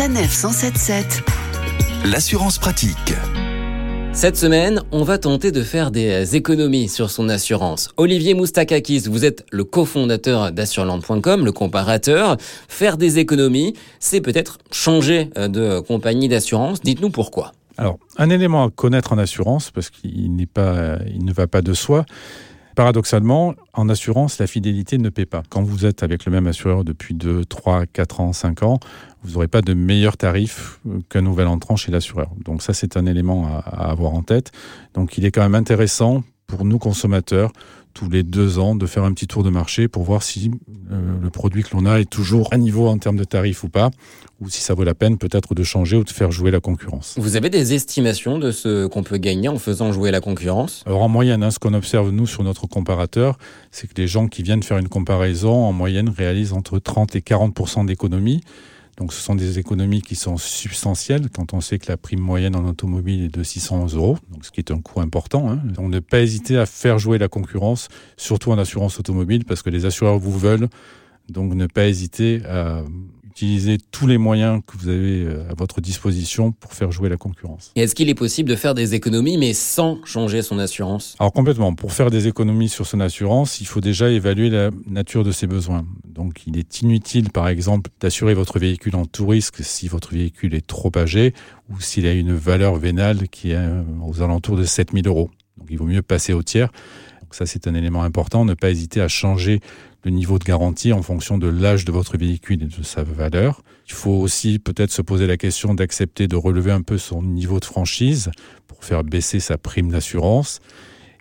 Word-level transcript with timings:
Sanef 0.00 0.32
177. 0.32 1.24
L'assurance 2.06 2.56
pratique. 2.56 3.12
Cette 4.14 4.38
semaine, 4.38 4.80
on 4.92 5.02
va 5.02 5.18
tenter 5.18 5.52
de 5.52 5.62
faire 5.62 5.90
des 5.90 6.36
économies 6.36 6.88
sur 6.88 7.10
son 7.10 7.28
assurance. 7.28 7.90
Olivier 7.98 8.32
Moustakakis, 8.32 9.00
vous 9.00 9.26
êtes 9.26 9.44
le 9.50 9.62
cofondateur 9.64 10.52
d'assureland.com, 10.52 11.44
le 11.44 11.52
comparateur. 11.52 12.38
Faire 12.40 12.96
des 12.96 13.18
économies, 13.18 13.74
c'est 13.98 14.22
peut-être 14.22 14.56
changer 14.72 15.26
de 15.36 15.80
compagnie 15.80 16.28
d'assurance. 16.28 16.80
Dites-nous 16.80 17.10
pourquoi. 17.10 17.52
Alors, 17.76 17.98
un 18.16 18.30
élément 18.30 18.64
à 18.64 18.70
connaître 18.70 19.12
en 19.12 19.18
assurance, 19.18 19.70
parce 19.70 19.90
qu'il 19.90 20.34
n'est 20.34 20.46
pas, 20.46 20.96
il 21.14 21.26
ne 21.26 21.32
va 21.34 21.46
pas 21.46 21.60
de 21.60 21.74
soi, 21.74 22.06
Paradoxalement, 22.80 23.54
en 23.74 23.90
assurance, 23.90 24.38
la 24.38 24.46
fidélité 24.46 24.96
ne 24.96 25.10
paie 25.10 25.26
pas. 25.26 25.42
Quand 25.50 25.62
vous 25.62 25.84
êtes 25.84 26.02
avec 26.02 26.24
le 26.24 26.32
même 26.32 26.46
assureur 26.46 26.82
depuis 26.82 27.12
2, 27.12 27.44
3, 27.44 27.84
4 27.84 28.20
ans, 28.20 28.32
5 28.32 28.62
ans, 28.62 28.80
vous 29.22 29.32
n'aurez 29.32 29.48
pas 29.48 29.60
de 29.60 29.74
meilleurs 29.74 30.16
tarifs 30.16 30.80
qu'un 31.10 31.20
nouvel 31.20 31.46
entrant 31.46 31.76
chez 31.76 31.92
l'assureur. 31.92 32.30
Donc 32.42 32.62
ça, 32.62 32.72
c'est 32.72 32.96
un 32.96 33.04
élément 33.04 33.48
à, 33.48 33.90
avoir 33.90 34.14
en 34.14 34.22
tête. 34.22 34.52
Donc 34.94 35.18
il 35.18 35.26
est 35.26 35.30
quand 35.30 35.42
même 35.42 35.54
intéressant 35.54 36.24
pour 36.46 36.64
nous 36.64 36.78
consommateurs 36.78 37.52
tous 38.00 38.08
les 38.08 38.22
deux 38.22 38.58
ans 38.58 38.74
de 38.74 38.86
faire 38.86 39.04
un 39.04 39.12
petit 39.12 39.26
tour 39.26 39.42
de 39.42 39.50
marché 39.50 39.86
pour 39.86 40.04
voir 40.04 40.22
si 40.22 40.50
euh, 40.90 41.18
le 41.22 41.28
produit 41.28 41.62
que 41.62 41.76
l'on 41.76 41.84
a 41.84 42.00
est 42.00 42.08
toujours 42.08 42.48
à 42.50 42.56
niveau 42.56 42.88
en 42.88 42.96
termes 42.96 43.16
de 43.16 43.24
tarifs 43.24 43.62
ou 43.62 43.68
pas, 43.68 43.90
ou 44.40 44.48
si 44.48 44.62
ça 44.62 44.72
vaut 44.72 44.84
la 44.84 44.94
peine 44.94 45.18
peut-être 45.18 45.54
de 45.54 45.62
changer 45.62 45.98
ou 45.98 46.04
de 46.04 46.08
faire 46.08 46.30
jouer 46.30 46.50
la 46.50 46.60
concurrence. 46.60 47.14
Vous 47.18 47.36
avez 47.36 47.50
des 47.50 47.74
estimations 47.74 48.38
de 48.38 48.52
ce 48.52 48.86
qu'on 48.86 49.02
peut 49.02 49.18
gagner 49.18 49.48
en 49.48 49.58
faisant 49.58 49.92
jouer 49.92 50.10
la 50.10 50.22
concurrence? 50.22 50.82
Alors 50.86 51.02
en 51.02 51.10
moyenne, 51.10 51.42
hein, 51.42 51.50
ce 51.50 51.58
qu'on 51.58 51.74
observe 51.74 52.10
nous 52.10 52.26
sur 52.26 52.42
notre 52.42 52.66
comparateur, 52.66 53.36
c'est 53.70 53.86
que 53.86 54.00
les 54.00 54.08
gens 54.08 54.28
qui 54.28 54.42
viennent 54.42 54.62
faire 54.62 54.78
une 54.78 54.88
comparaison 54.88 55.52
en 55.52 55.74
moyenne 55.74 56.08
réalisent 56.08 56.54
entre 56.54 56.78
30 56.78 57.16
et 57.16 57.20
40 57.20 57.84
d'économies. 57.84 58.40
Donc 58.96 59.12
ce 59.12 59.20
sont 59.20 59.34
des 59.34 59.58
économies 59.58 60.02
qui 60.02 60.14
sont 60.14 60.36
substantielles 60.36 61.30
quand 61.30 61.54
on 61.54 61.60
sait 61.60 61.78
que 61.78 61.90
la 61.90 61.96
prime 61.96 62.20
moyenne 62.20 62.54
en 62.54 62.66
automobile 62.66 63.24
est 63.24 63.34
de 63.34 63.42
600 63.42 63.94
euros, 63.94 64.18
ce 64.42 64.50
qui 64.50 64.60
est 64.60 64.70
un 64.70 64.80
coût 64.80 65.00
important. 65.00 65.50
Hein. 65.50 65.60
Donc 65.64 65.90
ne 65.90 66.00
pas 66.00 66.20
hésiter 66.20 66.58
à 66.58 66.66
faire 66.66 66.98
jouer 66.98 67.18
la 67.18 67.28
concurrence, 67.28 67.88
surtout 68.16 68.52
en 68.52 68.58
assurance 68.58 68.98
automobile, 68.98 69.44
parce 69.44 69.62
que 69.62 69.70
les 69.70 69.86
assureurs 69.86 70.18
vous 70.18 70.38
veulent. 70.38 70.68
Donc 71.28 71.54
ne 71.54 71.66
pas 71.66 71.86
hésiter 71.86 72.44
à 72.44 72.84
utiliser 73.30 73.78
tous 73.90 74.06
les 74.06 74.18
moyens 74.18 74.60
que 74.66 74.76
vous 74.76 74.88
avez 74.88 75.24
euh, 75.24 75.50
à 75.50 75.54
votre 75.54 75.80
disposition 75.80 76.52
pour 76.52 76.74
faire 76.74 76.90
jouer 76.90 77.08
la 77.08 77.16
concurrence. 77.16 77.72
est-ce 77.76 77.94
qu'il 77.94 78.08
est 78.08 78.14
possible 78.14 78.48
de 78.50 78.56
faire 78.56 78.74
des 78.74 78.94
économies 78.94 79.38
mais 79.38 79.54
sans 79.54 80.04
changer 80.04 80.42
son 80.42 80.58
assurance? 80.58 81.16
Alors 81.18 81.32
complètement. 81.32 81.74
Pour 81.74 81.92
faire 81.92 82.10
des 82.10 82.26
économies 82.26 82.68
sur 82.68 82.86
son 82.86 83.00
assurance, 83.00 83.60
il 83.60 83.66
faut 83.66 83.80
déjà 83.80 84.10
évaluer 84.10 84.50
la 84.50 84.70
nature 84.86 85.24
de 85.24 85.32
ses 85.32 85.46
besoins. 85.46 85.86
Donc 86.04 86.42
il 86.46 86.58
est 86.58 86.82
inutile 86.82 87.30
par 87.30 87.48
exemple 87.48 87.90
d'assurer 88.00 88.34
votre 88.34 88.58
véhicule 88.58 88.96
en 88.96 89.06
tout 89.06 89.26
risque 89.26 89.62
si 89.62 89.88
votre 89.88 90.12
véhicule 90.12 90.54
est 90.54 90.66
trop 90.66 90.90
âgé 90.96 91.32
ou 91.70 91.80
s'il 91.80 92.06
a 92.06 92.12
une 92.12 92.34
valeur 92.34 92.76
vénale 92.76 93.28
qui 93.28 93.52
est 93.52 93.56
euh, 93.56 93.82
aux 94.04 94.22
alentours 94.22 94.56
de 94.56 94.64
7000 94.64 95.06
euros. 95.06 95.30
Donc 95.56 95.68
il 95.70 95.78
vaut 95.78 95.86
mieux 95.86 96.02
passer 96.02 96.32
au 96.32 96.42
tiers. 96.42 96.70
Ça 97.30 97.46
c'est 97.46 97.66
un 97.66 97.74
élément 97.74 98.02
important, 98.02 98.44
ne 98.44 98.54
pas 98.54 98.70
hésiter 98.70 99.00
à 99.00 99.08
changer 99.08 99.60
le 100.04 100.10
niveau 100.10 100.38
de 100.38 100.44
garantie 100.44 100.92
en 100.92 101.02
fonction 101.02 101.38
de 101.38 101.48
l'âge 101.48 101.84
de 101.84 101.92
votre 101.92 102.16
véhicule 102.16 102.62
et 102.62 102.66
de 102.66 102.82
sa 102.82 103.02
valeur. 103.02 103.62
Il 103.86 103.92
faut 103.92 104.12
aussi 104.12 104.58
peut-être 104.58 104.92
se 104.92 105.02
poser 105.02 105.26
la 105.26 105.36
question 105.36 105.74
d'accepter 105.74 106.28
de 106.28 106.36
relever 106.36 106.72
un 106.72 106.82
peu 106.82 106.98
son 106.98 107.22
niveau 107.22 107.60
de 107.60 107.64
franchise 107.64 108.30
pour 108.66 108.84
faire 108.84 109.04
baisser 109.04 109.40
sa 109.40 109.58
prime 109.58 109.90
d'assurance. 109.90 110.60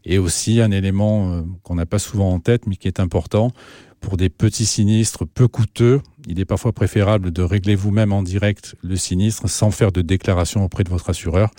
Et 0.05 0.17
aussi 0.17 0.61
un 0.61 0.71
élément 0.71 1.33
euh, 1.33 1.41
qu'on 1.63 1.75
n'a 1.75 1.85
pas 1.85 1.99
souvent 1.99 2.31
en 2.31 2.39
tête 2.39 2.67
mais 2.67 2.77
qui 2.77 2.87
est 2.87 3.01
important, 3.01 3.51
pour 3.99 4.15
des 4.15 4.29
petits 4.29 4.65
sinistres 4.65 5.27
peu 5.27 5.47
coûteux, 5.49 6.01
il 6.25 6.39
est 6.39 6.45
parfois 6.45 6.71
préférable 6.71 7.31
de 7.31 7.41
régler 7.41 7.75
vous-même 7.75 8.13
en 8.13 8.23
direct 8.23 8.75
le 8.81 8.95
sinistre 8.95 9.49
sans 9.49 9.71
faire 9.71 9.91
de 9.91 10.01
déclaration 10.01 10.63
auprès 10.63 10.85
de 10.85 10.89
votre 10.89 11.09
assureur 11.09 11.51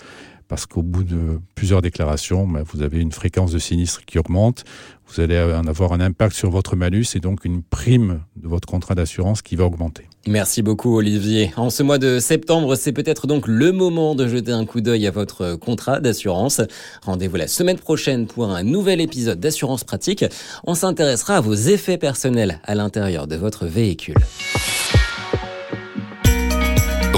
parce 0.51 0.65
qu'au 0.65 0.81
bout 0.81 1.05
de 1.05 1.39
plusieurs 1.55 1.81
déclarations, 1.81 2.45
ben, 2.45 2.61
vous 2.73 2.81
avez 2.81 2.99
une 2.99 3.13
fréquence 3.13 3.53
de 3.53 3.57
sinistre 3.57 4.01
qui 4.05 4.19
augmente, 4.19 4.65
vous 5.07 5.21
allez 5.21 5.39
en 5.39 5.65
avoir 5.65 5.93
un 5.93 6.01
impact 6.01 6.35
sur 6.35 6.49
votre 6.49 6.75
malus 6.75 7.05
et 7.15 7.21
donc 7.21 7.45
une 7.45 7.63
prime 7.63 8.19
de 8.35 8.49
votre 8.49 8.67
contrat 8.67 8.93
d'assurance 8.93 9.41
qui 9.41 9.55
va 9.55 9.63
augmenter. 9.63 10.09
Merci 10.27 10.61
beaucoup 10.61 10.97
Olivier. 10.97 11.53
En 11.55 11.69
ce 11.69 11.83
mois 11.83 11.99
de 11.99 12.19
septembre, 12.19 12.75
c'est 12.75 12.91
peut-être 12.91 13.27
donc 13.27 13.47
le 13.47 13.71
moment 13.71 14.13
de 14.13 14.27
jeter 14.27 14.51
un 14.51 14.65
coup 14.65 14.81
d'œil 14.81 15.07
à 15.07 15.11
votre 15.11 15.55
contrat 15.55 16.01
d'assurance. 16.01 16.59
Rendez-vous 17.01 17.37
la 17.37 17.47
semaine 17.47 17.79
prochaine 17.79 18.27
pour 18.27 18.49
un 18.49 18.63
nouvel 18.63 18.99
épisode 18.99 19.39
d'Assurance 19.39 19.85
Pratique. 19.85 20.25
On 20.65 20.75
s'intéressera 20.75 21.37
à 21.37 21.41
vos 21.41 21.55
effets 21.55 21.97
personnels 21.97 22.59
à 22.65 22.75
l'intérieur 22.75 23.25
de 23.25 23.37
votre 23.37 23.67
véhicule. 23.67 24.17